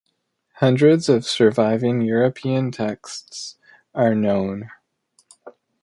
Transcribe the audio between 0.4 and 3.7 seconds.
Hundreds of surviving European texts